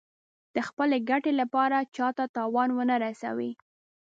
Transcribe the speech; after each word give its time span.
د 0.55 0.57
خپلې 0.67 0.97
ګټې 1.09 1.31
لپاره 1.41 1.77
چا 1.95 2.07
ته 2.17 2.23
تاوان 2.35 2.69
ونه 2.73 2.95
رسوي. 3.05 3.51